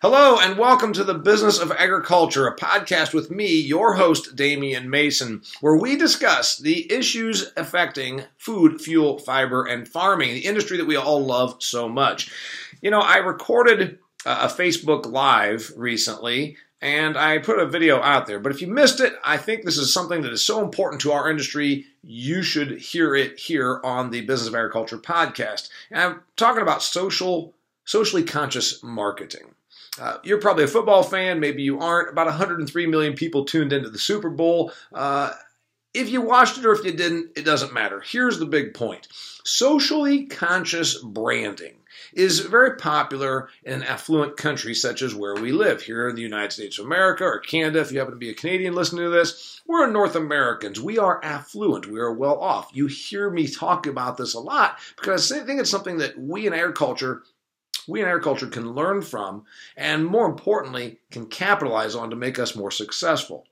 [0.00, 4.88] Hello and welcome to the Business of Agriculture, a podcast with me, your host, Damian
[4.88, 10.86] Mason, where we discuss the issues affecting food, fuel, fiber, and farming, the industry that
[10.86, 12.30] we all love so much.
[12.80, 18.38] You know, I recorded a Facebook Live recently and I put a video out there.
[18.38, 21.10] But if you missed it, I think this is something that is so important to
[21.10, 25.70] our industry, you should hear it here on the Business of Agriculture podcast.
[25.90, 27.52] And I'm talking about social,
[27.84, 29.56] socially conscious marketing.
[30.00, 32.10] Uh, you're probably a football fan, maybe you aren't.
[32.10, 34.72] About 103 million people tuned into the Super Bowl.
[34.92, 35.32] Uh,
[35.94, 38.00] if you watched it or if you didn't, it doesn't matter.
[38.00, 39.08] Here's the big point
[39.44, 41.74] socially conscious branding
[42.12, 46.52] is very popular in affluent countries such as where we live here in the United
[46.52, 47.80] States of America or Canada.
[47.80, 50.80] If you happen to be a Canadian listening to this, we're North Americans.
[50.80, 51.86] We are affluent.
[51.86, 52.70] We are well off.
[52.72, 56.46] You hear me talk about this a lot because I think it's something that we
[56.46, 57.22] in agriculture
[57.88, 59.44] we in agriculture can learn from
[59.76, 63.46] and more importantly can capitalize on to make us more successful.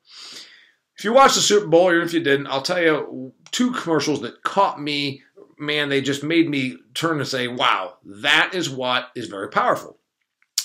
[0.99, 4.21] If you watched the Super Bowl or if you didn't, I'll tell you two commercials
[4.23, 5.23] that caught me.
[5.59, 9.99] Man, they just made me turn and say, wow, that is what is very powerful.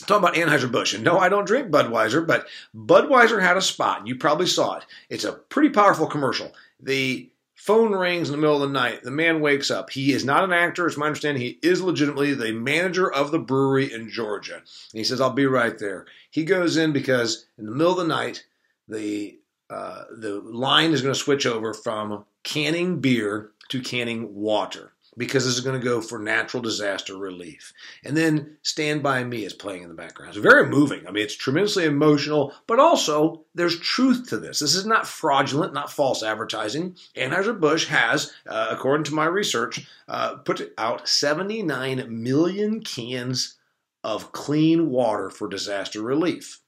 [0.06, 0.94] talking about Anheuser-Busch.
[0.94, 4.08] And no, I don't drink Budweiser, but Budweiser had a spot.
[4.08, 4.86] You probably saw it.
[5.10, 6.52] It's a pretty powerful commercial.
[6.82, 7.30] The
[7.62, 9.04] Phone rings in the middle of the night.
[9.04, 9.92] The man wakes up.
[9.92, 10.88] He is not an actor.
[10.88, 14.56] It's my understanding he is legitimately the manager of the brewery in Georgia.
[14.56, 16.08] And he says, I'll be right there.
[16.32, 18.46] He goes in because in the middle of the night,
[18.88, 19.38] the
[19.70, 25.46] uh, the line is going to switch over from canning beer to canning water because
[25.46, 27.74] this is going to go for natural disaster relief.
[28.04, 30.30] And then Stand By Me is playing in the background.
[30.30, 31.06] It's very moving.
[31.08, 34.60] I mean, it's tremendously emotional, but also there's truth to this.
[34.60, 36.96] This is not fraudulent, not false advertising.
[37.16, 43.58] Anheuser-Busch has, uh, according to my research, uh, put out 79 million cans
[44.04, 46.62] of clean water for disaster relief.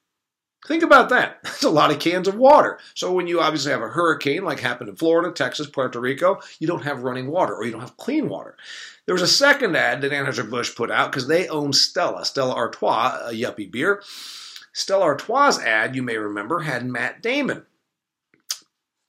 [0.67, 1.39] Think about that.
[1.43, 2.79] That's a lot of cans of water.
[2.95, 6.67] So when you obviously have a hurricane like happened in Florida, Texas, Puerto Rico, you
[6.67, 8.55] don't have running water or you don't have clean water.
[9.05, 13.19] There was a second ad that Anheuser-Busch put out because they own Stella, Stella Artois,
[13.27, 14.01] a yuppie beer.
[14.71, 17.65] Stella Artois' ad, you may remember, had Matt Damon.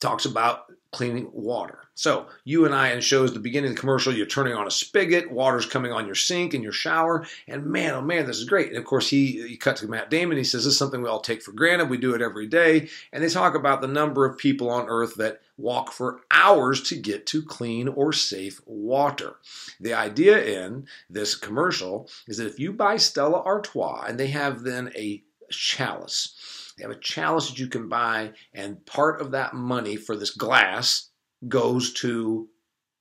[0.00, 0.64] Talks about
[0.94, 1.80] cleaning water.
[1.96, 4.70] So you and I, and shows the beginning of the commercial, you're turning on a
[4.70, 8.48] spigot, water's coming on your sink and your shower, and man, oh man, this is
[8.48, 8.68] great.
[8.68, 10.38] And of course, he he cut to Matt Damon.
[10.38, 11.90] He says this is something we all take for granted.
[11.90, 15.16] We do it every day, and they talk about the number of people on Earth
[15.16, 19.36] that walk for hours to get to clean or safe water.
[19.80, 24.62] The idea in this commercial is that if you buy Stella Artois, and they have
[24.62, 26.63] then a chalice.
[26.76, 30.30] They have a chalice that you can buy, and part of that money for this
[30.30, 31.10] glass
[31.46, 32.48] goes to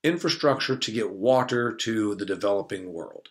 [0.03, 3.29] infrastructure to get water to the developing world.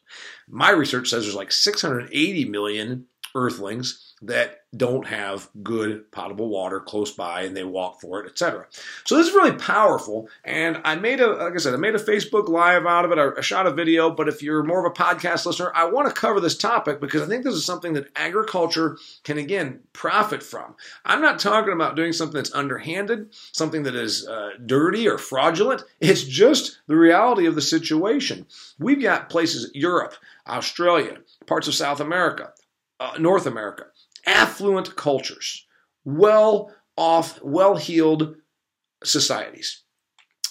[0.48, 7.10] My research says there's like 680 million earthlings that don't have good potable water close
[7.10, 8.66] by and they walk for it, etc.
[9.04, 10.28] So this is really powerful.
[10.44, 13.18] And I made a, like I said, I made a Facebook live out of it.
[13.18, 16.14] I, shot a video, but if you're more of a podcast listener, I want to
[16.14, 20.76] cover this topic because I think this is something that agriculture can again profit from.
[21.04, 25.82] I'm not talking about doing something that's underhanded, something that is uh, dirty or fraudulent.
[26.00, 28.46] It's just the reality of the situation.
[28.78, 30.14] We've got places, Europe,
[30.46, 32.52] Australia, parts of South America,
[33.02, 33.86] uh, North America,
[34.26, 35.66] affluent cultures,
[36.04, 38.36] well off, well heeled
[39.02, 39.82] societies.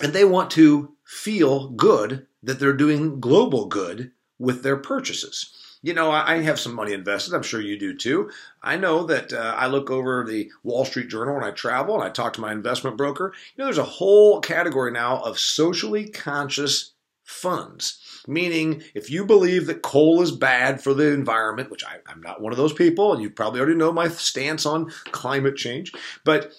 [0.02, 5.54] And they want to feel good that they're doing global good with their purchases.
[5.84, 7.34] You know, I have some money invested.
[7.34, 8.30] I'm sure you do too.
[8.62, 12.04] I know that uh, I look over the Wall Street Journal when I travel and
[12.04, 13.34] I talk to my investment broker.
[13.56, 16.94] You know, there's a whole category now of socially conscious
[17.24, 18.00] funds.
[18.28, 22.42] Meaning, if you believe that coal is bad for the environment, which I, am not
[22.42, 25.92] one of those people, and you probably already know my stance on climate change,
[26.24, 26.52] but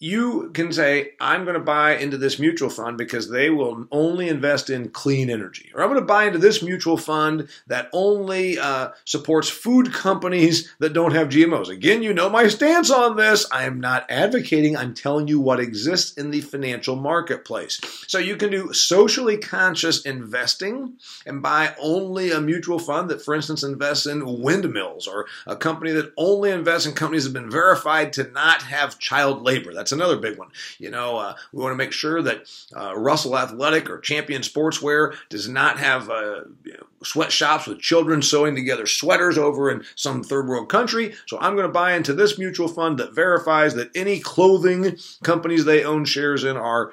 [0.00, 4.28] you can say, I'm going to buy into this mutual fund because they will only
[4.28, 5.70] invest in clean energy.
[5.74, 10.74] Or I'm going to buy into this mutual fund that only uh, supports food companies
[10.80, 11.68] that don't have GMOs.
[11.68, 13.46] Again, you know my stance on this.
[13.50, 17.80] I am not advocating, I'm telling you what exists in the financial marketplace.
[18.08, 23.34] So you can do socially conscious investing and buy only a mutual fund that, for
[23.34, 27.50] instance, invests in windmills or a company that only invests in companies that have been
[27.50, 29.72] verified to not have child labor.
[29.72, 30.48] That's another big one.
[30.78, 32.46] You know, uh, we want to make sure that
[32.76, 38.20] uh, Russell Athletic or Champion Sportswear does not have uh, you know, sweatshops with children
[38.20, 41.14] sewing together sweaters over in some third world country.
[41.26, 45.64] So I'm going to buy into this mutual fund that verifies that any clothing companies
[45.64, 46.92] they own shares in are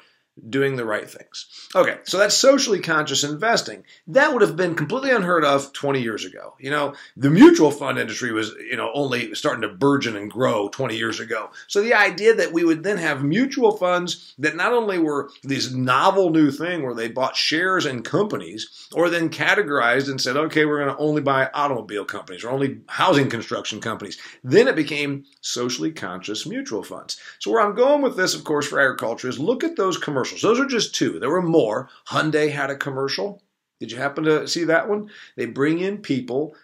[0.50, 1.70] doing the right things.
[1.76, 3.84] Okay, so that's socially conscious investing.
[4.08, 6.56] That would have been completely unheard of 20 years ago.
[6.60, 10.70] You know, the mutual fund industry was, you know, only starting to burgeon and grow
[10.70, 11.50] 20 years ago.
[11.68, 15.72] So the idea that we would then have mutual funds that not only were this
[15.72, 20.66] novel new thing where they bought shares in companies or then categorized and said, okay,
[20.66, 24.18] we're going to only buy automobile companies or only housing construction companies.
[24.44, 27.20] Then it became socially conscious mutual funds.
[27.40, 30.21] So where I'm going with this, of course, for agriculture is look at those commercials
[30.22, 30.42] commercials.
[30.42, 31.20] Those are just two.
[31.20, 31.90] There were more.
[32.08, 33.42] Hyundai had a commercial.
[33.80, 35.10] Did you happen to see that one?
[35.36, 36.56] They bring in people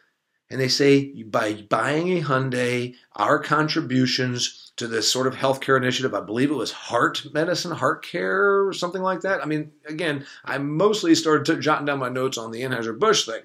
[0.50, 6.14] and they say by buying a Hyundai, our contributions to this sort of healthcare initiative,
[6.14, 9.42] I believe it was heart medicine, heart care, or something like that.
[9.42, 13.42] I mean, again, I mostly started jotting down my notes on the Anheuser-Busch thing,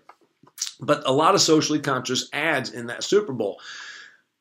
[0.80, 3.58] but a lot of socially conscious ads in that Super Bowl.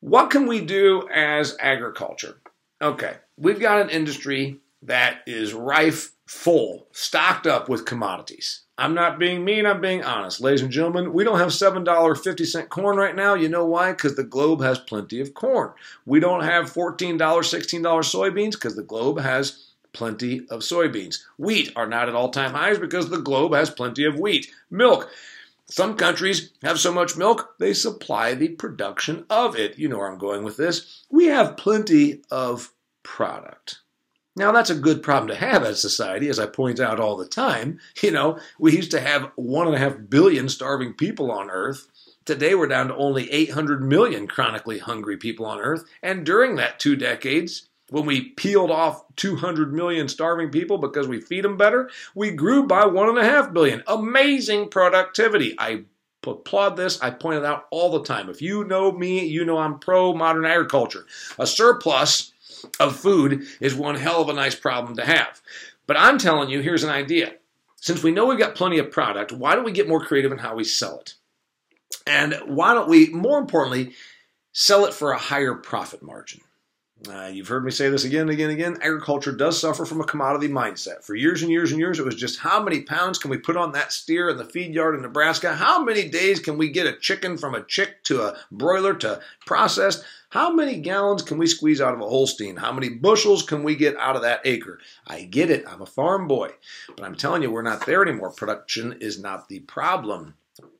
[0.00, 2.40] What can we do as agriculture?
[2.80, 8.62] Okay, we've got an industry that is rife, full, stocked up with commodities.
[8.78, 10.40] I'm not being mean, I'm being honest.
[10.40, 13.34] Ladies and gentlemen, we don't have $7.50 corn right now.
[13.34, 13.92] You know why?
[13.92, 15.72] Because the globe has plenty of corn.
[16.04, 21.22] We don't have $14, $16 soybeans because the globe has plenty of soybeans.
[21.38, 24.50] Wheat are not at all time highs because the globe has plenty of wheat.
[24.70, 25.10] Milk.
[25.66, 29.78] Some countries have so much milk, they supply the production of it.
[29.78, 31.04] You know where I'm going with this.
[31.08, 33.81] We have plenty of product.
[34.34, 37.16] Now, that's a good problem to have as a society, as I point out all
[37.16, 37.78] the time.
[38.02, 41.88] You know, we used to have one and a half billion starving people on Earth.
[42.24, 45.84] Today, we're down to only 800 million chronically hungry people on Earth.
[46.02, 51.20] And during that two decades, when we peeled off 200 million starving people because we
[51.20, 53.82] feed them better, we grew by one and a half billion.
[53.86, 55.54] Amazing productivity.
[55.58, 55.84] I
[56.26, 57.00] applaud this.
[57.02, 58.30] I point it out all the time.
[58.30, 61.04] If you know me, you know I'm pro modern agriculture.
[61.38, 62.32] A surplus
[62.80, 65.40] of food is one hell of a nice problem to have.
[65.86, 67.34] But I'm telling you, here's an idea.
[67.76, 70.38] Since we know we've got plenty of product, why don't we get more creative in
[70.38, 71.14] how we sell it?
[72.06, 73.92] And why don't we, more importantly,
[74.52, 76.40] sell it for a higher profit margin?
[77.08, 78.78] Uh, you've heard me say this again and again and again.
[78.80, 81.02] Agriculture does suffer from a commodity mindset.
[81.02, 83.56] For years and years and years, it was just how many pounds can we put
[83.56, 85.54] on that steer in the feed yard in Nebraska?
[85.54, 89.20] How many days can we get a chicken from a chick to a broiler to
[89.46, 90.04] processed?
[90.32, 92.56] How many gallons can we squeeze out of a Holstein?
[92.56, 94.80] How many bushels can we get out of that acre?
[95.06, 95.62] I get it.
[95.68, 96.52] I'm a farm boy.
[96.96, 98.30] But I'm telling you, we're not there anymore.
[98.30, 100.32] Production is not the problem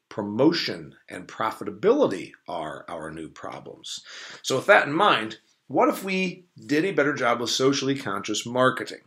[0.08, 4.00] promotion and profitability are our new problems.
[4.40, 5.37] So, with that in mind,
[5.69, 9.00] what if we did a better job with socially conscious marketing?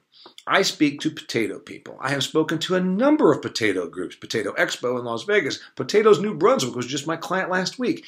[0.45, 1.97] I speak to potato people.
[1.99, 4.15] I have spoken to a number of potato groups.
[4.15, 5.59] Potato Expo in Las Vegas.
[5.75, 8.05] Potatoes New Brunswick was just my client last week.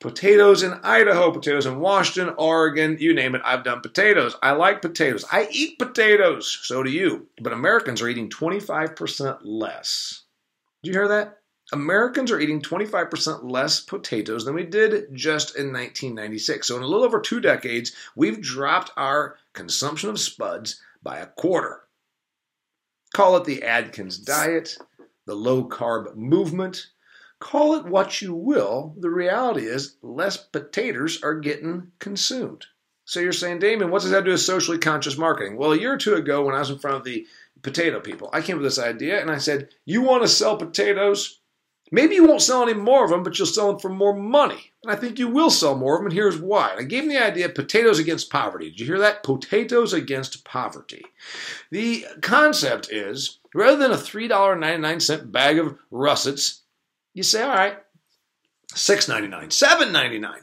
[0.00, 4.36] Potatoes in Idaho, potatoes in Washington, Oregon, you name it, I've done potatoes.
[4.42, 5.24] I like potatoes.
[5.32, 6.58] I eat potatoes.
[6.62, 7.28] So do you.
[7.40, 10.24] But Americans are eating 25% less.
[10.82, 11.38] Did you hear that?
[11.72, 16.68] Americans are eating 25% less potatoes than we did just in 1996.
[16.68, 21.26] So, in a little over two decades, we've dropped our consumption of spuds by a
[21.26, 21.82] quarter.
[23.14, 24.78] Call it the Atkins diet,
[25.26, 26.86] the low carb movement,
[27.38, 28.94] call it what you will.
[28.98, 32.66] The reality is, less potatoes are getting consumed.
[33.04, 35.56] So, you're saying, Damon, what does that do with socially conscious marketing?
[35.56, 37.26] Well, a year or two ago, when I was in front of the
[37.62, 40.56] potato people, I came up with this idea and I said, You want to sell
[40.56, 41.40] potatoes?
[41.92, 44.72] Maybe you won't sell any more of them, but you'll sell them for more money.
[44.82, 46.74] And I think you will sell more of them, and here's why.
[46.76, 48.70] I gave them the idea potatoes against poverty.
[48.70, 49.22] Did you hear that?
[49.22, 51.04] Potatoes against poverty.
[51.70, 56.62] The concept is rather than a $3.99 bag of russets,
[57.16, 57.78] you say, all right,
[58.74, 60.34] $6.99, $7.99.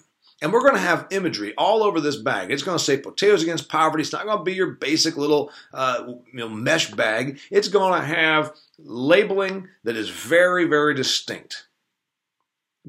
[0.42, 2.52] And we're going to have imagery all over this bag.
[2.52, 4.02] It's going to say potatoes against poverty.
[4.02, 7.40] It's not going to be your basic little uh, you know, mesh bag.
[7.52, 11.68] It's going to have labeling that is very, very distinct.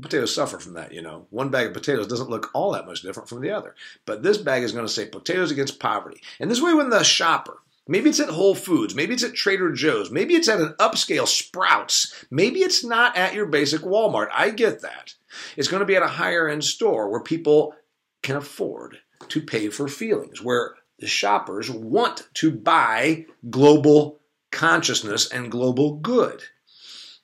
[0.00, 1.26] Potatoes suffer from that, you know.
[1.28, 3.74] One bag of potatoes doesn't look all that much different from the other.
[4.06, 6.22] But this bag is going to say potatoes against poverty.
[6.40, 9.72] And this way, when the shopper, maybe it's at Whole Foods, maybe it's at Trader
[9.72, 14.28] Joe's, maybe it's at an upscale Sprouts, maybe it's not at your basic Walmart.
[14.32, 15.14] I get that.
[15.56, 17.74] It's going to be at a higher end store where people
[18.22, 18.98] can afford
[19.28, 26.42] to pay for feelings, where the shoppers want to buy global consciousness and global good.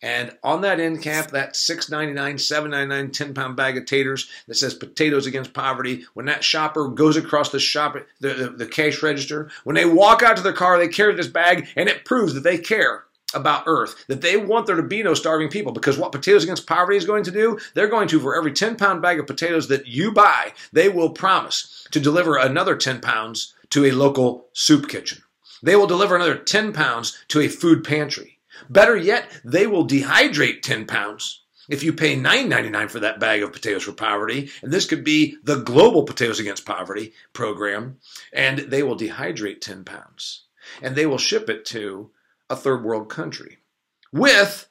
[0.02, 4.74] And on that end cap, that $6.99, $7.99, 10 pound bag of taters that says
[4.74, 9.50] potatoes against poverty, when that shopper goes across the shop, the, the, the cash register,
[9.64, 12.44] when they walk out to their car, they carry this bag and it proves that
[12.44, 13.04] they care
[13.34, 15.72] about Earth, that they want there to be no starving people.
[15.72, 18.76] Because what Potatoes Against Poverty is going to do, they're going to, for every 10
[18.76, 23.54] pound bag of potatoes that you buy, they will promise to deliver another 10 pounds
[23.70, 25.22] to a local soup kitchen.
[25.62, 28.38] They will deliver another 10 pounds to a food pantry.
[28.68, 31.44] Better yet, they will dehydrate 10 pounds.
[31.68, 35.36] If you pay $9.99 for that bag of potatoes for poverty, and this could be
[35.44, 37.98] the Global Potatoes Against Poverty program,
[38.32, 40.46] and they will dehydrate 10 pounds.
[40.82, 42.10] And they will ship it to
[42.48, 43.58] a third world country
[44.12, 44.68] with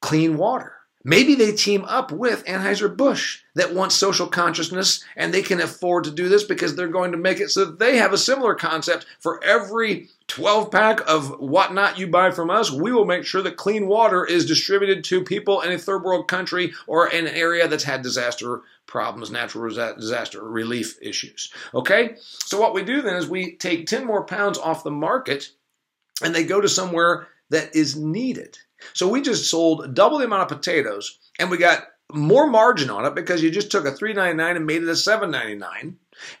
[0.00, 0.72] clean water.
[1.06, 6.10] Maybe they team up with Anheuser-Busch that wants social consciousness and they can afford to
[6.10, 9.04] do this because they're going to make it so that they have a similar concept
[9.20, 12.70] for every 12 pack of whatnot you buy from us.
[12.70, 16.26] We will make sure that clean water is distributed to people in a third world
[16.26, 21.52] country or in an area that's had disaster problems, natural disaster relief issues.
[21.74, 22.16] Okay?
[22.46, 25.50] So what we do then is we take 10 more pounds off the market
[26.22, 28.58] and they go to somewhere that is needed.
[28.92, 33.04] So we just sold double the amount of potatoes and we got more margin on
[33.04, 35.94] it because you just took a $3.99 and made it a $7.99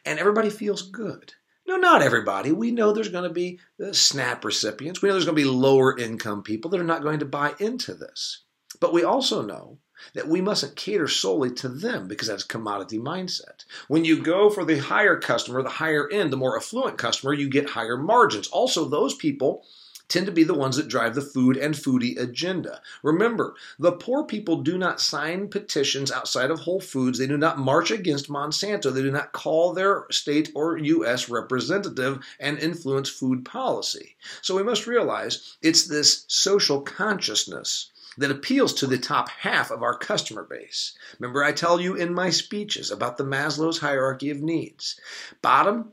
[0.04, 1.32] and everybody feels good.
[1.66, 2.52] No, not everybody.
[2.52, 5.00] We know there's going to be uh, SNAP recipients.
[5.00, 7.54] We know there's going to be lower income people that are not going to buy
[7.58, 8.42] into this.
[8.80, 9.78] But we also know
[10.12, 13.64] that we mustn't cater solely to them because that's commodity mindset.
[13.88, 17.48] When you go for the higher customer, the higher end, the more affluent customer, you
[17.48, 18.48] get higher margins.
[18.48, 19.64] Also, those people
[20.08, 22.80] tend to be the ones that drive the food and foodie agenda.
[23.02, 27.18] Remember, the poor people do not sign petitions outside of Whole Foods.
[27.18, 28.92] They do not march against Monsanto.
[28.92, 31.28] They do not call their state or U.S.
[31.28, 34.16] representative and influence food policy.
[34.42, 39.82] So we must realize it's this social consciousness that appeals to the top half of
[39.82, 40.96] our customer base.
[41.18, 45.00] Remember, I tell you in my speeches about the Maslow's hierarchy of needs.
[45.42, 45.92] Bottom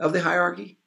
[0.00, 0.78] of the hierarchy,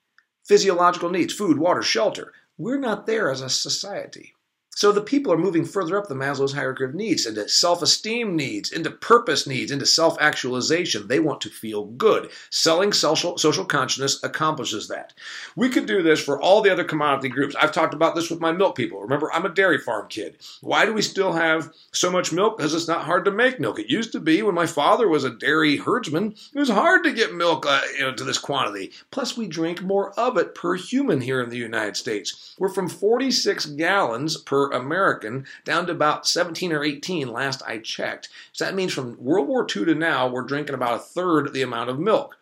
[0.43, 2.33] physiological needs food, water, shelter.
[2.57, 4.33] We're not there as a society.
[4.77, 8.35] So the people are moving further up the Maslow's hierarchy of needs into self esteem
[8.35, 11.07] needs, into purpose needs, into self actualization.
[11.07, 12.29] They want to feel good.
[12.51, 15.13] Selling social, social consciousness accomplishes that.
[15.55, 17.55] We could do this for all the other commodity groups.
[17.59, 19.01] I've talked about this with my milk people.
[19.01, 20.37] Remember, I'm a dairy farm kid.
[20.61, 22.57] Why do we still have so much milk?
[22.57, 23.79] Because it's not hard to make milk.
[23.79, 27.13] It used to be when my father was a dairy herdsman, it was hard to
[27.13, 28.91] get milk uh, you know, to this quantity.
[29.09, 32.53] Plus, we drink more of it per human here in the United States.
[32.59, 38.29] We're from 46 gallons per American down to about 17 or 18 last I checked.
[38.51, 41.61] So that means from World War II to now, we're drinking about a third the
[41.61, 42.35] amount of milk.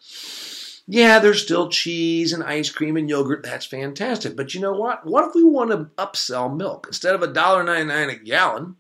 [0.88, 3.44] Yeah, there's still cheese and ice cream and yogurt.
[3.44, 4.36] That's fantastic.
[4.36, 5.06] But you know what?
[5.06, 6.86] What if we want to upsell milk?
[6.88, 8.76] Instead of $1.99 a gallon,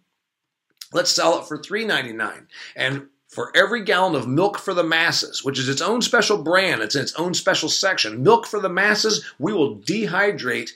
[0.93, 2.45] let's sell it for $3.99.
[2.75, 6.81] And for every gallon of milk for the masses, which is its own special brand,
[6.81, 10.69] it's in its own special section, milk for the masses, we will dehydrate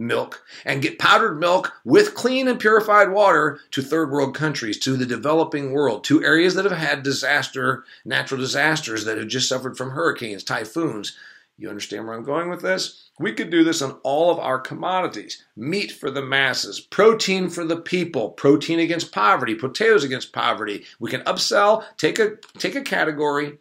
[0.00, 4.96] milk and get powdered milk with clean and purified water to third world countries, to
[4.96, 9.76] the developing world, to areas that have had disaster, natural disasters that have just suffered
[9.76, 11.16] from hurricanes, typhoons.
[11.58, 13.10] You understand where I'm going with this?
[13.18, 17.66] We could do this on all of our commodities meat for the masses, protein for
[17.66, 20.84] the people, protein against poverty, potatoes against poverty.
[20.98, 23.58] We can upsell, take a, take a category,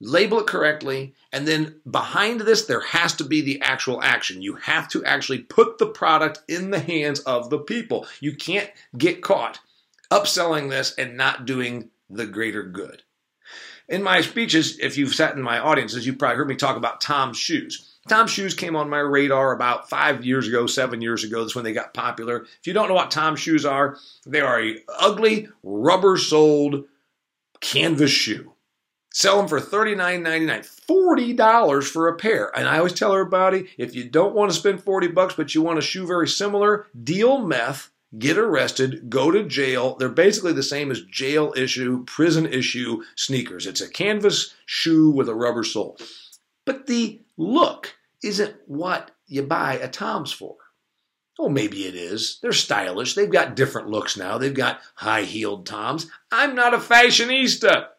[0.00, 4.42] label it correctly, and then behind this, there has to be the actual action.
[4.42, 8.06] You have to actually put the product in the hands of the people.
[8.20, 9.60] You can't get caught
[10.10, 13.02] upselling this and not doing the greater good.
[13.88, 17.00] In my speeches, if you've sat in my audiences, you've probably heard me talk about
[17.00, 17.90] Tom's shoes.
[18.08, 21.40] Tom's shoes came on my radar about five years ago, seven years ago.
[21.40, 22.42] That's when they got popular.
[22.42, 23.96] If you don't know what Tom's shoes are,
[24.26, 26.84] they are a ugly, rubber soled
[27.60, 28.53] canvas shoe.
[29.16, 32.50] Sell them for $39.99, $40 for a pair.
[32.58, 35.62] And I always tell everybody if you don't want to spend 40 bucks, but you
[35.62, 39.94] want a shoe very similar, deal meth, get arrested, go to jail.
[39.94, 43.68] They're basically the same as jail issue, prison issue sneakers.
[43.68, 45.96] It's a canvas shoe with a rubber sole.
[46.64, 47.94] But the look
[48.24, 50.56] isn't what you buy a Tom's for.
[51.38, 52.40] Oh, maybe it is.
[52.42, 53.14] They're stylish.
[53.14, 54.38] They've got different looks now.
[54.38, 56.10] They've got high heeled Toms.
[56.32, 57.90] I'm not a fashionista.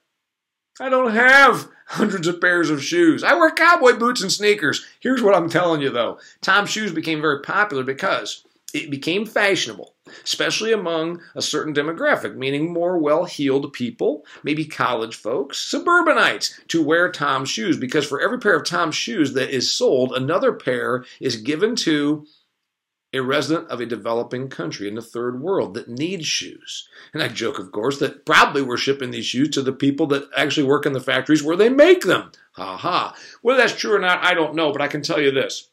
[0.79, 3.23] I don't have hundreds of pairs of shoes.
[3.23, 4.85] I wear cowboy boots and sneakers.
[4.99, 9.93] Here's what I'm telling you though Tom's shoes became very popular because it became fashionable,
[10.25, 16.83] especially among a certain demographic, meaning more well heeled people, maybe college folks, suburbanites, to
[16.83, 17.77] wear Tom's shoes.
[17.77, 22.25] Because for every pair of Tom's shoes that is sold, another pair is given to
[23.15, 26.87] a resident of a developing country in the third world that needs shoes.
[27.13, 30.29] And I joke, of course, that probably we're shipping these shoes to the people that
[30.35, 32.31] actually work in the factories where they make them.
[32.53, 33.15] Ha ha.
[33.41, 35.69] Whether that's true or not, I don't know, but I can tell you this.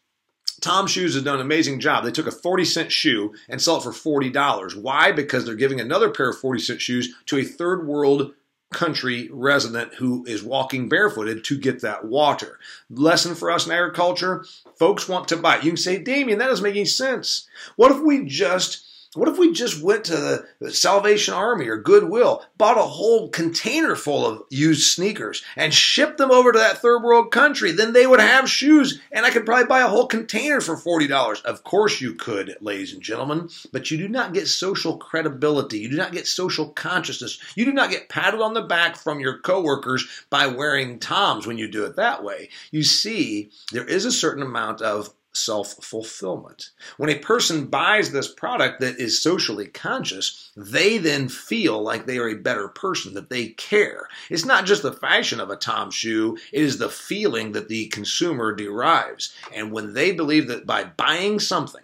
[0.61, 2.05] Tom Shoes has done an amazing job.
[2.05, 4.77] They took a 40 cent shoe and sell it for $40.
[4.81, 5.11] Why?
[5.11, 8.33] Because they're giving another pair of 40 cent shoes to a third world
[8.73, 12.59] country resident who is walking barefooted to get that water.
[12.91, 14.45] Lesson for us in agriculture
[14.77, 15.57] folks want to buy.
[15.57, 17.49] You can say, Damian, that doesn't make any sense.
[17.77, 22.45] What if we just what if we just went to the Salvation Army or Goodwill,
[22.57, 27.03] bought a whole container full of used sneakers, and shipped them over to that third
[27.03, 27.73] world country?
[27.73, 31.43] Then they would have shoes, and I could probably buy a whole container for $40.
[31.43, 35.81] Of course you could, ladies and gentlemen, but you do not get social credibility.
[35.81, 37.39] You do not get social consciousness.
[37.55, 41.59] You do not get patted on the back from your coworkers by wearing Toms when
[41.59, 42.49] you do it that way.
[42.71, 46.71] You see, there is a certain amount of self fulfillment.
[46.97, 52.19] When a person buys this product that is socially conscious, they then feel like they
[52.19, 54.09] are a better person, that they care.
[54.31, 57.87] It's not just the fashion of a Tom shoe, it is the feeling that the
[57.89, 59.35] consumer derives.
[59.55, 61.83] And when they believe that by buying something,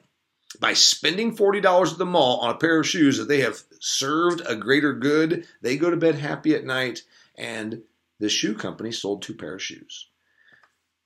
[0.61, 4.43] by spending $40 at the mall on a pair of shoes that they have served
[4.47, 7.02] a greater good, they go to bed happy at night
[7.37, 7.83] and
[8.19, 10.08] the shoe company sold two pair of shoes.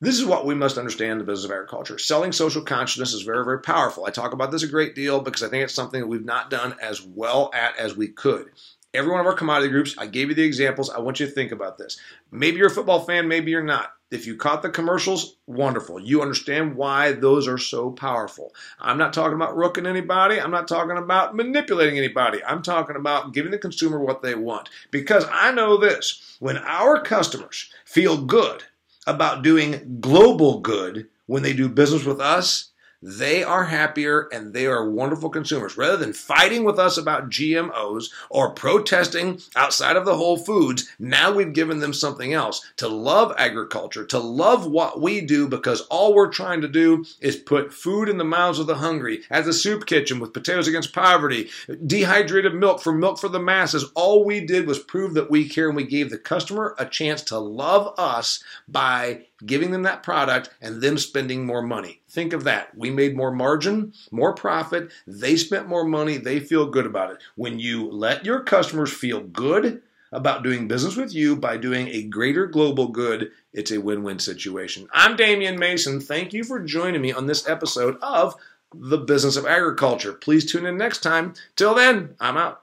[0.03, 1.97] This is what we must understand in the business of agriculture.
[1.97, 4.05] Selling social consciousness is very, very powerful.
[4.05, 6.51] I talk about this a great deal because I think it's something that we've not
[6.51, 8.51] done as well at as we could.
[8.93, 10.91] Every one of our commodity groups, I gave you the examples.
[10.91, 12.01] I want you to think about this.
[12.33, 13.93] Maybe you're a football fan, maybe you're not.
[14.11, 16.01] If you caught the commercials, wonderful.
[16.01, 18.53] You understand why those are so powerful.
[18.81, 20.41] I'm not talking about rooking anybody.
[20.41, 22.43] I'm not talking about manipulating anybody.
[22.43, 24.69] I'm talking about giving the consumer what they want.
[24.91, 28.65] Because I know this when our customers feel good
[29.07, 32.72] about doing global good when they do business with us,
[33.03, 35.77] they are happier and they are wonderful consumers.
[35.77, 41.33] Rather than fighting with us about GMOs or protesting outside of the Whole Foods, now
[41.33, 46.15] we've given them something else to love agriculture, to love what we do because all
[46.15, 49.23] we're trying to do is put food in the mouths of the hungry.
[49.31, 51.51] At the soup kitchen with potatoes against poverty,
[51.87, 55.69] dehydrated milk for milk for the masses, all we did was prove that we care
[55.69, 60.51] and we gave the customer a chance to love us by giving them that product
[60.61, 62.02] and them spending more money.
[62.13, 62.77] Think of that.
[62.77, 64.93] We made more margin, more profit.
[65.07, 66.19] They spent more money.
[66.19, 67.23] They feel good about it.
[67.37, 69.81] When you let your customers feel good
[70.13, 74.19] about doing business with you by doing a greater global good, it's a win win
[74.19, 74.89] situation.
[74.93, 76.01] I'm Damian Mason.
[76.01, 78.37] Thank you for joining me on this episode of
[78.75, 80.13] The Business of Agriculture.
[80.13, 81.33] Please tune in next time.
[81.57, 82.62] Till then, I'm out.